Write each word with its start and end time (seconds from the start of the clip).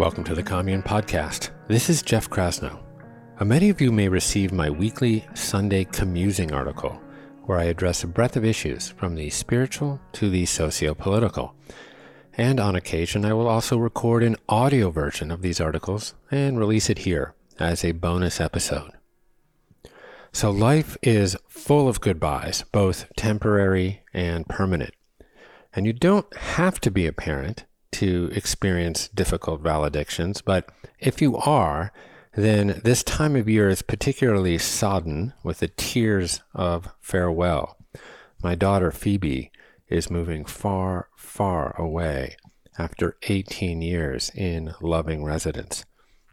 Welcome 0.00 0.24
to 0.24 0.34
the 0.34 0.42
Commune 0.42 0.82
Podcast. 0.82 1.50
This 1.68 1.90
is 1.90 2.00
Jeff 2.00 2.30
Krasno. 2.30 2.80
Uh, 3.38 3.44
many 3.44 3.68
of 3.68 3.82
you 3.82 3.92
may 3.92 4.08
receive 4.08 4.50
my 4.50 4.70
weekly 4.70 5.26
Sunday 5.34 5.84
commusing 5.84 6.54
article, 6.54 6.98
where 7.44 7.58
I 7.58 7.64
address 7.64 8.02
a 8.02 8.06
breadth 8.06 8.34
of 8.34 8.42
issues 8.42 8.88
from 8.88 9.14
the 9.14 9.28
spiritual 9.28 10.00
to 10.12 10.30
the 10.30 10.46
socio 10.46 10.94
political. 10.94 11.54
And 12.32 12.58
on 12.58 12.76
occasion, 12.76 13.26
I 13.26 13.34
will 13.34 13.46
also 13.46 13.76
record 13.76 14.22
an 14.22 14.36
audio 14.48 14.88
version 14.88 15.30
of 15.30 15.42
these 15.42 15.60
articles 15.60 16.14
and 16.30 16.58
release 16.58 16.88
it 16.88 17.00
here 17.00 17.34
as 17.58 17.84
a 17.84 17.92
bonus 17.92 18.40
episode. 18.40 18.92
So, 20.32 20.50
life 20.50 20.96
is 21.02 21.36
full 21.46 21.88
of 21.88 22.00
goodbyes, 22.00 22.64
both 22.72 23.04
temporary 23.18 24.00
and 24.14 24.48
permanent. 24.48 24.94
And 25.74 25.84
you 25.84 25.92
don't 25.92 26.34
have 26.34 26.80
to 26.80 26.90
be 26.90 27.06
a 27.06 27.12
parent 27.12 27.66
to 27.92 28.30
experience 28.34 29.08
difficult 29.08 29.60
valedictions, 29.60 30.42
but 30.42 30.70
if 30.98 31.20
you 31.20 31.36
are, 31.36 31.92
then 32.34 32.80
this 32.84 33.02
time 33.02 33.34
of 33.36 33.48
year 33.48 33.68
is 33.68 33.82
particularly 33.82 34.58
sodden 34.58 35.32
with 35.42 35.58
the 35.58 35.68
tears 35.68 36.42
of 36.54 36.88
farewell. 37.00 37.76
My 38.42 38.54
daughter 38.54 38.90
Phoebe 38.90 39.50
is 39.88 40.10
moving 40.10 40.44
far, 40.44 41.08
far 41.16 41.74
away 41.76 42.36
after 42.78 43.16
18 43.24 43.82
years 43.82 44.30
in 44.34 44.74
loving 44.80 45.24
residence. 45.24 45.84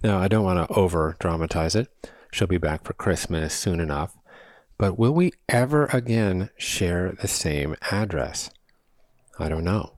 Now, 0.03 0.19
I 0.19 0.27
don't 0.27 0.45
want 0.45 0.69
to 0.69 0.75
over 0.75 1.15
dramatize 1.19 1.75
it. 1.75 1.87
She'll 2.31 2.47
be 2.47 2.59
back 2.59 2.85
for 2.85 2.93
Christmas 2.93 3.53
soon 3.53 3.79
enough. 3.79 4.15
But 4.77 4.99
will 4.99 5.13
we 5.13 5.33
ever 5.49 5.85
again 5.87 6.51
share 6.57 7.11
the 7.19 7.27
same 7.27 7.75
address? 7.91 8.51
I 9.39 9.49
don't 9.49 9.63
know. 9.63 9.96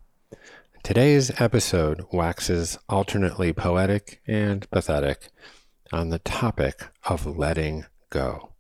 Today's 0.84 1.30
episode 1.40 2.06
waxes 2.12 2.80
alternately 2.88 3.54
poetic 3.54 4.22
and 4.26 4.68
pathetic 4.72 5.30
on 5.92 6.10
the 6.10 6.20
topic 6.20 6.88
of 7.06 7.26
letting 7.26 7.86
go. 8.10 8.54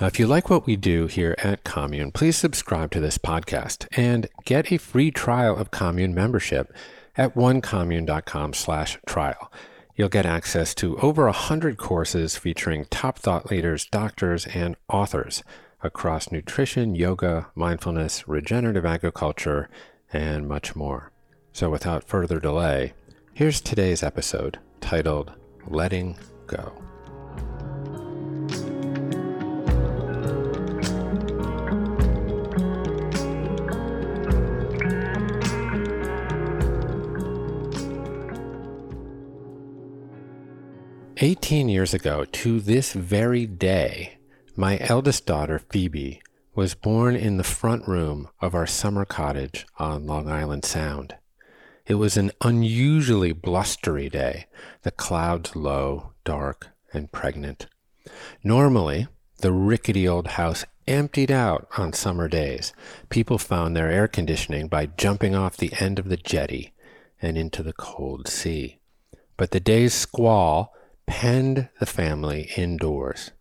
Now, 0.00 0.08
if 0.08 0.18
you 0.18 0.26
like 0.26 0.50
what 0.50 0.66
we 0.66 0.74
do 0.74 1.06
here 1.06 1.36
at 1.38 1.62
Commune, 1.62 2.10
please 2.10 2.36
subscribe 2.36 2.90
to 2.90 3.00
this 3.00 3.18
podcast 3.18 3.86
and 3.96 4.26
get 4.44 4.72
a 4.72 4.78
free 4.78 5.12
trial 5.12 5.56
of 5.56 5.70
Commune 5.70 6.14
membership 6.14 6.74
at 7.16 7.36
onecommune.com 7.36 8.54
slash 8.54 8.98
trial. 9.06 9.52
You'll 9.94 10.08
get 10.08 10.26
access 10.26 10.74
to 10.76 10.98
over 10.98 11.28
a 11.28 11.32
hundred 11.32 11.76
courses 11.76 12.36
featuring 12.36 12.86
top 12.86 13.20
thought 13.20 13.50
leaders, 13.50 13.86
doctors, 13.86 14.46
and 14.46 14.74
authors 14.88 15.44
across 15.82 16.32
nutrition, 16.32 16.96
yoga, 16.96 17.48
mindfulness, 17.54 18.26
regenerative 18.26 18.84
agriculture, 18.84 19.68
and 20.12 20.48
much 20.48 20.74
more. 20.74 21.12
So, 21.54 21.70
without 21.70 22.02
further 22.02 22.40
delay, 22.40 22.94
here's 23.32 23.60
today's 23.60 24.02
episode 24.02 24.58
titled 24.80 25.30
Letting 25.68 26.18
Go. 26.48 26.72
Eighteen 41.18 41.68
years 41.68 41.94
ago, 41.94 42.24
to 42.24 42.58
this 42.58 42.94
very 42.94 43.46
day, 43.46 44.18
my 44.56 44.78
eldest 44.80 45.24
daughter, 45.24 45.60
Phoebe, 45.60 46.20
was 46.56 46.74
born 46.74 47.14
in 47.14 47.36
the 47.36 47.44
front 47.44 47.86
room 47.86 48.28
of 48.40 48.56
our 48.56 48.66
summer 48.66 49.04
cottage 49.04 49.64
on 49.78 50.04
Long 50.04 50.28
Island 50.28 50.64
Sound. 50.64 51.14
It 51.86 51.94
was 51.94 52.16
an 52.16 52.32
unusually 52.40 53.32
blustery 53.32 54.08
day, 54.08 54.46
the 54.82 54.90
clouds 54.90 55.54
low, 55.54 56.12
dark, 56.24 56.68
and 56.94 57.12
pregnant. 57.12 57.66
Normally, 58.42 59.06
the 59.38 59.52
rickety 59.52 60.08
old 60.08 60.28
house 60.28 60.64
emptied 60.88 61.30
out 61.30 61.68
on 61.76 61.92
summer 61.92 62.26
days. 62.26 62.72
People 63.10 63.36
found 63.36 63.76
their 63.76 63.90
air 63.90 64.08
conditioning 64.08 64.68
by 64.68 64.86
jumping 64.86 65.34
off 65.34 65.58
the 65.58 65.72
end 65.78 65.98
of 65.98 66.08
the 66.08 66.16
jetty 66.16 66.72
and 67.20 67.36
into 67.36 67.62
the 67.62 67.74
cold 67.74 68.28
sea. 68.28 68.78
But 69.36 69.50
the 69.50 69.60
day's 69.60 69.92
squall 69.92 70.74
penned 71.06 71.68
the 71.80 71.86
family 71.86 72.50
indoors. 72.56 73.32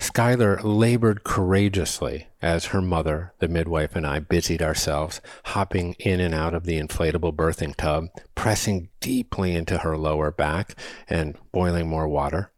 Schuyler 0.00 0.58
labored 0.62 1.24
courageously 1.24 2.26
as 2.40 2.66
her 2.66 2.80
mother, 2.80 3.34
the 3.38 3.48
midwife, 3.48 3.94
and 3.94 4.06
I 4.06 4.18
busied 4.18 4.62
ourselves, 4.62 5.20
hopping 5.44 5.94
in 5.98 6.20
and 6.20 6.34
out 6.34 6.54
of 6.54 6.64
the 6.64 6.80
inflatable 6.80 7.36
birthing 7.36 7.76
tub, 7.76 8.06
pressing 8.34 8.88
deeply 9.00 9.54
into 9.54 9.78
her 9.78 9.98
lower 9.98 10.30
back 10.30 10.74
and 11.06 11.36
boiling 11.52 11.86
more 11.86 12.08
water. 12.08 12.50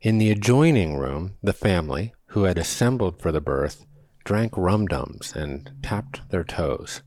In 0.00 0.18
the 0.18 0.30
adjoining 0.30 0.96
room, 0.96 1.36
the 1.42 1.52
family, 1.52 2.14
who 2.28 2.44
had 2.44 2.56
assembled 2.56 3.20
for 3.20 3.32
the 3.32 3.40
birth, 3.40 3.84
drank 4.24 4.56
rum 4.56 4.86
dums 4.86 5.34
and 5.34 5.72
tapped 5.82 6.30
their 6.30 6.44
toes. 6.44 7.02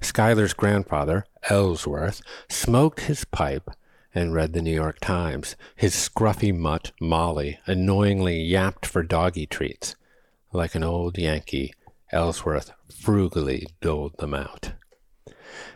Schuyler's 0.00 0.54
grandfather, 0.54 1.26
Ellsworth, 1.50 2.22
smoked 2.48 3.00
his 3.00 3.24
pipe 3.24 3.68
and 4.14 4.34
read 4.34 4.52
the 4.52 4.62
New 4.62 4.74
York 4.74 4.98
Times. 5.00 5.56
His 5.76 5.94
scruffy 5.94 6.56
mutt, 6.56 6.92
Molly, 7.00 7.58
annoyingly 7.66 8.40
yapped 8.40 8.86
for 8.86 9.02
doggy 9.02 9.46
treats. 9.46 9.94
Like 10.52 10.74
an 10.74 10.84
old 10.84 11.18
Yankee, 11.18 11.74
Ellsworth 12.10 12.72
frugally 12.90 13.66
doled 13.80 14.16
them 14.18 14.34
out. 14.34 14.72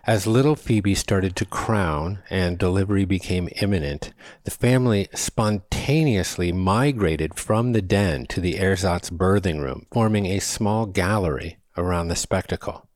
As 0.04 0.26
little 0.26 0.56
Phoebe 0.56 0.94
started 0.94 1.37
to 1.37 1.44
crown 1.44 2.22
and 2.28 2.59
delivery 2.59 3.04
became 3.04 3.48
imminent, 3.60 4.12
the 4.44 4.50
family 4.50 5.09
spontaneously 5.15 6.53
migrated 6.53 7.38
from 7.38 7.72
the 7.72 7.82
den 7.82 8.26
to 8.26 8.41
the 8.41 8.59
ersatz 8.59 9.10
birthing 9.10 9.60
room, 9.60 9.87
forming 9.92 10.26
a 10.26 10.41
small 10.41 10.87
gallery 10.87 11.59
around 11.76 12.09
the 12.09 12.16
spectacle. 12.16 12.88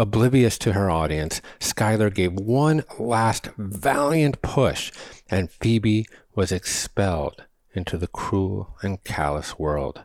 Oblivious 0.00 0.56
to 0.56 0.72
her 0.72 0.90
audience, 0.90 1.42
Schuyler 1.58 2.08
gave 2.08 2.32
one 2.32 2.84
last 2.98 3.50
valiant 3.58 4.40
push, 4.40 4.90
and 5.28 5.50
Phoebe 5.50 6.06
was 6.34 6.50
expelled 6.50 7.44
into 7.74 7.98
the 7.98 8.06
cruel 8.06 8.78
and 8.80 9.04
callous 9.04 9.58
world. 9.58 10.04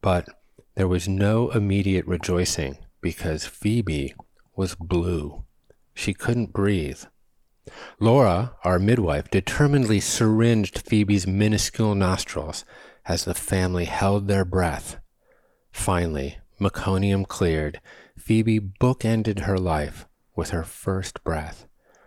But 0.00 0.28
there 0.76 0.86
was 0.86 1.08
no 1.08 1.50
immediate 1.50 2.06
rejoicing 2.06 2.78
because 3.00 3.44
Phoebe 3.44 4.14
was 4.54 4.76
blue. 4.76 5.42
She 5.94 6.14
couldn't 6.14 6.52
breathe. 6.52 7.02
Laura, 7.98 8.54
our 8.62 8.78
midwife, 8.78 9.28
determinedly 9.32 9.98
syringed 9.98 10.82
Phoebe's 10.86 11.26
minuscule 11.26 11.96
nostrils 11.96 12.64
as 13.04 13.24
the 13.24 13.34
family 13.34 13.86
held 13.86 14.28
their 14.28 14.44
breath. 14.44 15.00
Finally, 15.72 16.38
meconium 16.60 17.26
cleared, 17.26 17.80
Phoebe 18.18 18.60
bookended 18.60 19.40
her 19.40 19.58
life 19.58 20.06
with 20.36 20.50
her 20.50 20.64
first 20.64 21.22
breath. 21.24 21.66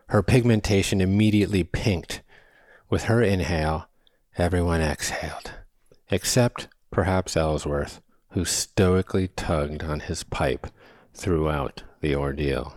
Her 0.09 0.21
pigmentation 0.21 1.01
immediately 1.01 1.63
pinked. 1.63 2.21
With 2.89 3.03
her 3.03 3.21
inhale, 3.21 3.87
everyone 4.37 4.81
exhaled, 4.81 5.51
except 6.09 6.67
perhaps 6.91 7.37
Ellsworth, 7.37 8.01
who 8.31 8.45
stoically 8.45 9.29
tugged 9.29 9.83
on 9.83 10.01
his 10.01 10.23
pipe 10.23 10.67
throughout 11.13 11.83
the 12.01 12.15
ordeal. 12.15 12.75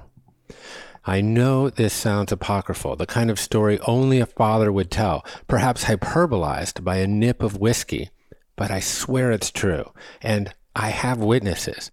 I 1.05 1.21
know 1.21 1.69
this 1.69 1.93
sounds 1.93 2.33
apocryphal, 2.33 2.97
the 2.97 3.07
kind 3.07 3.31
of 3.31 3.39
story 3.39 3.79
only 3.81 4.21
a 4.21 4.27
father 4.27 4.73
would 4.73 4.91
tell, 4.91 5.25
perhaps 5.47 5.85
hyperbolized 5.85 6.83
by 6.83 6.97
a 6.97 7.07
nip 7.07 7.43
of 7.43 7.59
whiskey, 7.59 8.11
but 8.57 8.71
I 8.71 8.81
swear 8.81 9.31
it's 9.31 9.51
true, 9.51 9.93
and 10.23 10.55
I 10.75 10.91
have 10.91 11.19
witnesses. 11.19 11.91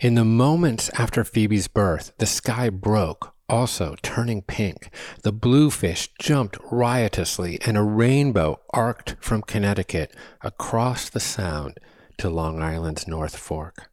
In 0.00 0.14
the 0.14 0.24
moments 0.24 0.90
after 0.98 1.24
Phoebe's 1.24 1.68
birth, 1.68 2.12
the 2.18 2.26
sky 2.26 2.70
broke, 2.70 3.34
also 3.48 3.96
turning 4.02 4.42
pink. 4.42 4.90
The 5.22 5.32
bluefish 5.32 6.10
jumped 6.18 6.58
riotously, 6.70 7.58
and 7.66 7.76
a 7.76 7.82
rainbow 7.82 8.60
arced 8.70 9.16
from 9.20 9.42
Connecticut 9.42 10.14
across 10.42 11.08
the 11.08 11.20
Sound 11.20 11.78
to 12.18 12.30
Long 12.30 12.62
Island's 12.62 13.08
North 13.08 13.36
Fork. 13.36 13.90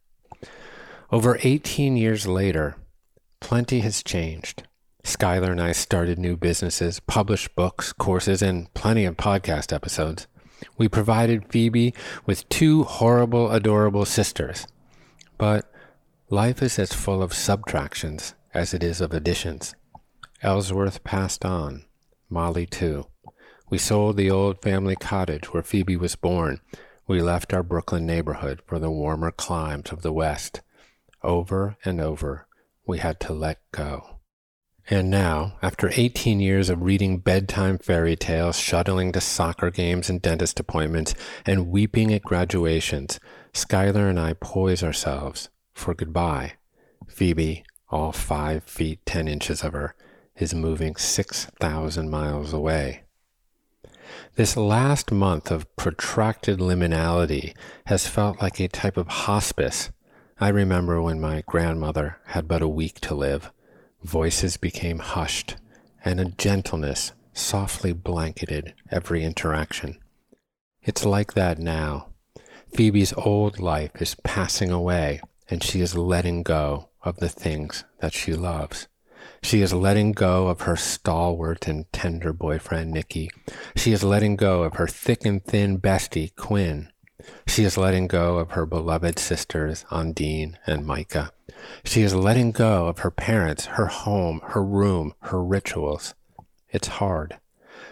Over 1.10 1.38
18 1.42 1.96
years 1.96 2.26
later, 2.26 2.76
plenty 3.40 3.80
has 3.80 4.02
changed. 4.02 4.62
Schuyler 5.04 5.50
and 5.50 5.60
I 5.60 5.72
started 5.72 6.18
new 6.18 6.36
businesses, 6.36 7.00
published 7.00 7.56
books, 7.56 7.92
courses, 7.92 8.40
and 8.40 8.72
plenty 8.72 9.04
of 9.04 9.16
podcast 9.16 9.72
episodes. 9.72 10.28
We 10.78 10.88
provided 10.88 11.50
Phoebe 11.50 11.92
with 12.24 12.48
two 12.48 12.84
horrible, 12.84 13.50
adorable 13.50 14.04
sisters. 14.04 14.66
But 15.38 15.71
Life 16.32 16.62
is 16.62 16.78
as 16.78 16.94
full 16.94 17.22
of 17.22 17.34
subtractions 17.34 18.34
as 18.54 18.72
it 18.72 18.82
is 18.82 19.02
of 19.02 19.12
additions. 19.12 19.74
Ellsworth 20.42 21.04
passed 21.04 21.44
on, 21.44 21.84
Molly 22.30 22.64
too. 22.64 23.04
We 23.68 23.76
sold 23.76 24.16
the 24.16 24.30
old 24.30 24.62
family 24.62 24.96
cottage 24.96 25.52
where 25.52 25.62
Phoebe 25.62 25.98
was 25.98 26.16
born. 26.16 26.62
We 27.06 27.20
left 27.20 27.52
our 27.52 27.62
Brooklyn 27.62 28.06
neighborhood 28.06 28.62
for 28.64 28.78
the 28.78 28.90
warmer 28.90 29.30
climes 29.30 29.92
of 29.92 30.00
the 30.00 30.10
West. 30.10 30.62
Over 31.22 31.76
and 31.84 32.00
over, 32.00 32.46
we 32.86 32.96
had 32.96 33.20
to 33.20 33.34
let 33.34 33.58
go. 33.70 34.20
And 34.88 35.10
now, 35.10 35.58
after 35.60 35.90
18 35.92 36.40
years 36.40 36.70
of 36.70 36.80
reading 36.80 37.18
bedtime 37.18 37.76
fairy 37.76 38.16
tales, 38.16 38.58
shuttling 38.58 39.12
to 39.12 39.20
soccer 39.20 39.70
games 39.70 40.08
and 40.08 40.22
dentist 40.22 40.58
appointments, 40.58 41.14
and 41.44 41.68
weeping 41.68 42.10
at 42.14 42.22
graduations, 42.22 43.20
Schuyler 43.52 44.08
and 44.08 44.18
I 44.18 44.32
poise 44.32 44.82
ourselves 44.82 45.50
for 45.82 45.94
goodbye. 45.94 46.52
Phoebe, 47.08 47.64
all 47.90 48.12
five 48.12 48.62
feet 48.62 49.04
ten 49.04 49.26
inches 49.26 49.62
of 49.64 49.72
her, 49.72 49.96
is 50.36 50.54
moving 50.54 50.94
6,000 50.94 52.08
miles 52.08 52.52
away. 52.52 53.02
This 54.36 54.56
last 54.56 55.10
month 55.10 55.50
of 55.50 55.74
protracted 55.76 56.60
liminality 56.60 57.54
has 57.86 58.06
felt 58.06 58.40
like 58.40 58.60
a 58.60 58.68
type 58.68 58.96
of 58.96 59.08
hospice. 59.08 59.90
I 60.38 60.48
remember 60.48 61.02
when 61.02 61.20
my 61.20 61.42
grandmother 61.46 62.18
had 62.26 62.46
but 62.46 62.62
a 62.62 62.68
week 62.68 63.00
to 63.00 63.14
live. 63.14 63.50
Voices 64.04 64.56
became 64.56 65.00
hushed, 65.00 65.56
and 66.04 66.20
a 66.20 66.26
gentleness 66.26 67.12
softly 67.32 67.92
blanketed 67.92 68.74
every 68.90 69.24
interaction. 69.24 69.98
It's 70.80 71.04
like 71.04 71.34
that 71.34 71.58
now. 71.58 72.08
Phoebe's 72.72 73.12
old 73.14 73.58
life 73.58 74.00
is 74.00 74.16
passing 74.22 74.70
away, 74.70 75.20
and 75.48 75.62
she 75.62 75.80
is 75.80 75.96
letting 75.96 76.42
go 76.42 76.88
of 77.02 77.16
the 77.16 77.28
things 77.28 77.84
that 78.00 78.12
she 78.12 78.34
loves. 78.34 78.88
She 79.42 79.60
is 79.60 79.72
letting 79.72 80.12
go 80.12 80.48
of 80.48 80.62
her 80.62 80.76
stalwart 80.76 81.66
and 81.66 81.90
tender 81.92 82.32
boyfriend, 82.32 82.92
Nicky. 82.92 83.30
She 83.76 83.92
is 83.92 84.04
letting 84.04 84.36
go 84.36 84.62
of 84.62 84.74
her 84.74 84.86
thick 84.86 85.24
and 85.24 85.44
thin 85.44 85.80
bestie, 85.80 86.34
Quinn. 86.36 86.90
She 87.46 87.64
is 87.64 87.76
letting 87.76 88.08
go 88.08 88.38
of 88.38 88.52
her 88.52 88.66
beloved 88.66 89.18
sisters, 89.18 89.84
Undine 89.90 90.58
and 90.66 90.86
Micah. 90.86 91.32
She 91.84 92.02
is 92.02 92.14
letting 92.14 92.52
go 92.52 92.86
of 92.86 93.00
her 93.00 93.10
parents, 93.10 93.66
her 93.66 93.86
home, 93.86 94.40
her 94.44 94.62
room, 94.62 95.14
her 95.22 95.42
rituals. 95.42 96.14
It's 96.70 96.88
hard. 96.88 97.38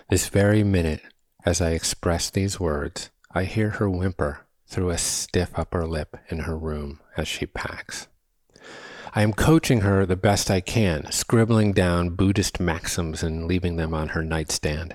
This 0.09 0.29
very 0.29 0.65
minute, 0.65 1.03
as 1.45 1.61
I 1.61 1.71
express 1.71 2.31
these 2.31 2.59
words, 2.59 3.11
I 3.33 3.45
hear 3.45 3.71
her 3.71 3.89
whimper 3.89 4.47
through 4.71 4.91
a 4.91 4.99
stiff 4.99 5.51
upper 5.57 5.87
lip 5.87 6.17
in 6.29 6.41
her 6.41 6.57
room 6.57 7.01
as 7.17 7.27
she 7.27 7.45
packs. 7.45 8.07
I 9.13 9.23
am 9.23 9.33
coaching 9.33 9.81
her 9.81 10.07
the 10.07 10.15
best 10.15 10.51
I 10.51 10.61
can, 10.61 11.11
scribbling 11.11 11.73
down 11.73 12.11
Buddhist 12.11 12.61
maxims 12.61 13.25
and 13.25 13.47
leaving 13.47 13.75
them 13.75 13.93
on 13.93 14.11
her 14.11 14.23
nightstand. 14.23 14.95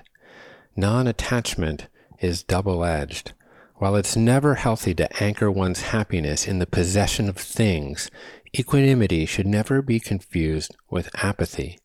Non 0.74 1.06
attachment 1.06 1.88
is 2.20 2.42
double 2.42 2.82
edged. 2.82 3.34
While 3.74 3.94
it's 3.94 4.16
never 4.16 4.54
healthy 4.54 4.94
to 4.94 5.22
anchor 5.22 5.50
one's 5.50 5.82
happiness 5.82 6.48
in 6.48 6.58
the 6.58 6.66
possession 6.66 7.28
of 7.28 7.36
things, 7.36 8.10
equanimity 8.58 9.26
should 9.26 9.46
never 9.46 9.82
be 9.82 10.00
confused 10.00 10.74
with 10.88 11.10
apathy. 11.22 11.78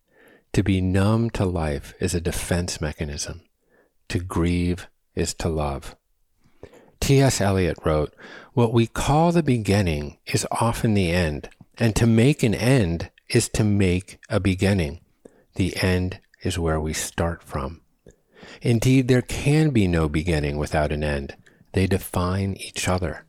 To 0.54 0.64
be 0.64 0.80
numb 0.80 1.30
to 1.32 1.44
life 1.44 1.94
is 2.00 2.16
a 2.16 2.22
defense 2.22 2.80
mechanism. 2.80 3.42
To 4.08 4.20
grieve 4.20 4.88
is 5.16 5.34
to 5.36 5.50
love. 5.50 5.98
T.S. 7.02 7.42
Eliot 7.42 7.78
wrote, 7.84 8.14
What 8.54 8.72
we 8.72 8.88
call 8.88 9.32
the 9.32 9.44
beginning 9.44 10.18
is 10.28 10.48
often 10.52 10.94
the 10.94 11.12
end. 11.12 11.50
And 11.78 11.96
to 11.96 12.06
make 12.06 12.44
an 12.44 12.54
end 12.54 13.10
is 13.28 13.50
to 13.50 13.64
make 13.64 14.20
a 14.30 14.40
beginning. 14.40 15.02
The 15.56 15.76
end 15.82 16.20
is 16.44 16.60
where 16.60 16.80
we 16.80 16.94
start 16.94 17.44
from. 17.44 17.82
Indeed, 18.62 19.08
there 19.08 19.22
can 19.24 19.72
be 19.72 19.88
no 19.88 20.08
beginning 20.08 20.58
without 20.58 20.92
an 20.92 21.04
end. 21.04 21.36
They 21.74 21.88
define 21.88 22.56
each 22.56 22.88
other. 22.88 23.26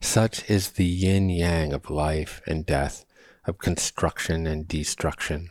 Such 0.00 0.48
is 0.50 0.72
the 0.72 0.84
yin 0.84 1.30
yang 1.30 1.72
of 1.72 1.90
life 1.90 2.42
and 2.46 2.66
death, 2.66 3.06
of 3.46 3.58
construction 3.58 4.46
and 4.46 4.68
destruction. 4.68 5.50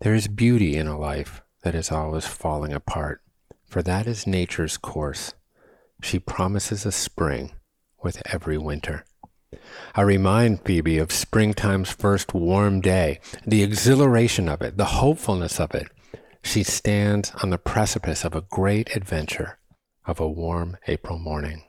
There 0.00 0.14
is 0.14 0.28
beauty 0.28 0.76
in 0.76 0.86
a 0.86 0.98
life 0.98 1.42
that 1.62 1.74
is 1.74 1.90
always 1.90 2.26
falling 2.26 2.72
apart, 2.72 3.20
for 3.66 3.82
that 3.82 4.06
is 4.06 4.26
nature's 4.26 4.76
course. 4.76 5.34
She 6.04 6.18
promises 6.18 6.84
a 6.84 6.92
spring 6.92 7.52
with 8.02 8.20
every 8.30 8.58
winter. 8.58 9.06
I 9.94 10.02
remind 10.02 10.60
Phoebe 10.60 10.98
of 10.98 11.10
springtime's 11.10 11.90
first 11.90 12.34
warm 12.34 12.82
day, 12.82 13.20
the 13.46 13.62
exhilaration 13.62 14.46
of 14.46 14.60
it, 14.60 14.76
the 14.76 15.00
hopefulness 15.00 15.58
of 15.58 15.74
it. 15.74 15.88
She 16.42 16.62
stands 16.62 17.32
on 17.42 17.48
the 17.48 17.56
precipice 17.56 18.22
of 18.22 18.34
a 18.34 18.42
great 18.42 18.94
adventure 18.94 19.58
of 20.04 20.20
a 20.20 20.28
warm 20.28 20.76
April 20.86 21.18
morning. 21.18 21.64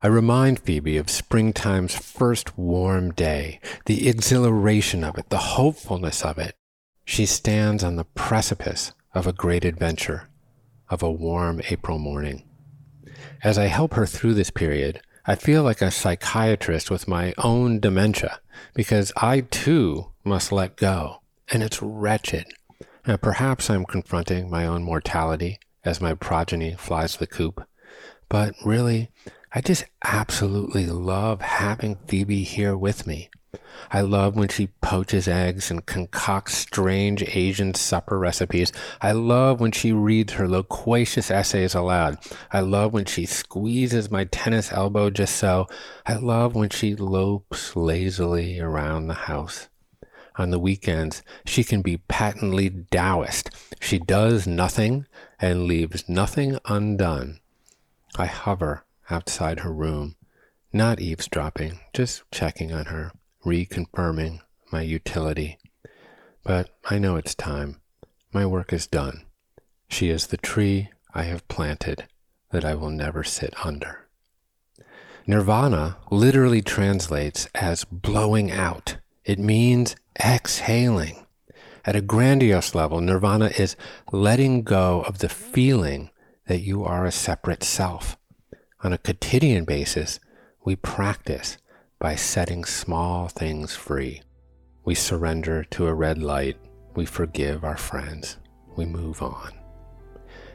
I 0.00 0.06
remind 0.06 0.60
Phoebe 0.60 0.96
of 0.96 1.10
springtime's 1.10 1.94
first 1.94 2.56
warm 2.56 3.10
day, 3.10 3.60
the 3.84 4.08
exhilaration 4.08 5.04
of 5.04 5.18
it, 5.18 5.28
the 5.28 5.60
hopefulness 5.60 6.24
of 6.24 6.38
it. 6.38 6.56
She 7.04 7.26
stands 7.26 7.84
on 7.84 7.96
the 7.96 8.04
precipice 8.04 8.92
of 9.12 9.26
a 9.26 9.34
great 9.34 9.66
adventure 9.66 10.30
of 10.88 11.02
a 11.02 11.12
warm 11.12 11.60
April 11.68 11.98
morning. 11.98 12.49
As 13.42 13.58
I 13.58 13.66
help 13.66 13.94
her 13.94 14.06
through 14.06 14.34
this 14.34 14.50
period, 14.50 15.00
I 15.26 15.34
feel 15.34 15.62
like 15.62 15.82
a 15.82 15.90
psychiatrist 15.90 16.90
with 16.90 17.08
my 17.08 17.34
own 17.38 17.80
dementia 17.80 18.40
because 18.74 19.12
I 19.16 19.40
too 19.42 20.12
must 20.24 20.52
let 20.52 20.76
go, 20.76 21.20
and 21.52 21.62
it's 21.62 21.82
wretched. 21.82 22.46
Now, 23.06 23.16
perhaps 23.16 23.70
I'm 23.70 23.84
confronting 23.84 24.50
my 24.50 24.66
own 24.66 24.82
mortality 24.82 25.58
as 25.84 26.00
my 26.00 26.14
progeny 26.14 26.74
flies 26.74 27.16
the 27.16 27.26
coop, 27.26 27.66
but 28.28 28.54
really, 28.64 29.10
I 29.52 29.60
just 29.60 29.84
absolutely 30.04 30.86
love 30.86 31.40
having 31.40 31.96
Phoebe 32.06 32.44
here 32.44 32.76
with 32.76 33.06
me. 33.06 33.30
I 33.92 34.02
love 34.02 34.36
when 34.36 34.48
she 34.48 34.68
poaches 34.80 35.26
eggs 35.26 35.68
and 35.68 35.84
concocts 35.84 36.56
strange 36.56 37.24
Asian 37.34 37.74
supper 37.74 38.20
recipes. 38.20 38.72
I 39.00 39.10
love 39.10 39.60
when 39.60 39.72
she 39.72 39.92
reads 39.92 40.34
her 40.34 40.48
loquacious 40.48 41.28
essays 41.28 41.74
aloud. 41.74 42.18
I 42.52 42.60
love 42.60 42.92
when 42.92 43.04
she 43.06 43.26
squeezes 43.26 44.08
my 44.08 44.24
tennis 44.26 44.72
elbow 44.72 45.10
just 45.10 45.34
so. 45.34 45.66
I 46.06 46.14
love 46.14 46.54
when 46.54 46.70
she 46.70 46.94
lopes 46.94 47.74
lazily 47.74 48.60
around 48.60 49.08
the 49.08 49.14
house. 49.14 49.68
On 50.36 50.50
the 50.50 50.60
weekends, 50.60 51.24
she 51.44 51.64
can 51.64 51.82
be 51.82 51.96
patently 51.96 52.70
Taoist. 52.92 53.50
She 53.80 53.98
does 53.98 54.46
nothing 54.46 55.06
and 55.40 55.64
leaves 55.64 56.08
nothing 56.08 56.58
undone. 56.66 57.40
I 58.16 58.26
hover 58.26 58.84
outside 59.10 59.60
her 59.60 59.72
room, 59.72 60.14
not 60.72 61.00
eavesdropping, 61.00 61.80
just 61.92 62.22
checking 62.30 62.72
on 62.72 62.86
her 62.86 63.10
reconfirming 63.44 64.40
my 64.72 64.82
utility. 64.82 65.58
But 66.42 66.70
I 66.88 66.98
know 66.98 67.16
it's 67.16 67.34
time. 67.34 67.80
My 68.32 68.46
work 68.46 68.72
is 68.72 68.86
done. 68.86 69.24
She 69.88 70.08
is 70.08 70.28
the 70.28 70.36
tree 70.36 70.90
I 71.14 71.24
have 71.24 71.48
planted 71.48 72.06
that 72.52 72.64
I 72.64 72.74
will 72.74 72.90
never 72.90 73.24
sit 73.24 73.54
under. 73.64 74.06
Nirvana 75.26 75.96
literally 76.10 76.62
translates 76.62 77.48
as 77.54 77.84
blowing 77.84 78.50
out. 78.50 78.96
It 79.24 79.38
means 79.38 79.96
exhaling. 80.24 81.26
At 81.84 81.96
a 81.96 82.00
grandiose 82.00 82.74
level, 82.74 83.00
nirvana 83.00 83.52
is 83.58 83.76
letting 84.12 84.62
go 84.62 85.02
of 85.02 85.18
the 85.18 85.28
feeling 85.28 86.10
that 86.46 86.60
you 86.60 86.84
are 86.84 87.06
a 87.06 87.12
separate 87.12 87.62
self. 87.62 88.16
On 88.82 88.92
a 88.92 88.98
quotidian 88.98 89.64
basis, 89.64 90.20
we 90.64 90.76
practice 90.76 91.58
by 92.00 92.14
setting 92.14 92.64
small 92.64 93.28
things 93.28 93.76
free. 93.76 94.22
We 94.86 94.94
surrender 94.94 95.64
to 95.64 95.86
a 95.86 95.92
red 95.92 96.16
light. 96.16 96.56
We 96.96 97.04
forgive 97.04 97.62
our 97.62 97.76
friends. 97.76 98.38
We 98.74 98.86
move 98.86 99.20
on. 99.20 99.52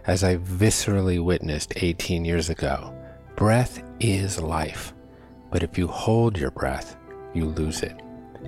As 0.07 0.23
I 0.23 0.37
viscerally 0.37 1.23
witnessed 1.23 1.73
18 1.75 2.25
years 2.25 2.49
ago, 2.49 2.95
breath 3.35 3.83
is 3.99 4.41
life. 4.41 4.91
But 5.51 5.61
if 5.61 5.77
you 5.77 5.87
hold 5.87 6.35
your 6.35 6.49
breath, 6.49 6.97
you 7.35 7.45
lose 7.45 7.83
it. 7.83 7.95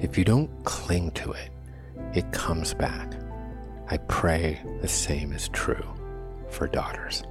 If 0.01 0.17
you 0.17 0.25
don't 0.25 0.49
cling 0.65 1.11
to 1.11 1.33
it, 1.33 1.51
it 2.15 2.31
comes 2.31 2.73
back. 2.73 3.13
I 3.91 3.97
pray 3.97 4.59
the 4.81 4.87
same 4.87 5.33
is 5.33 5.49
true 5.49 5.85
for 6.49 6.67
daughters. 6.67 7.21